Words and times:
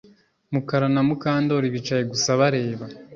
Mukara 0.53 0.87
na 0.93 1.01
Mukandoli 1.07 1.67
bicaye 1.75 2.03
gusa 2.11 2.29
bareba 2.39 2.85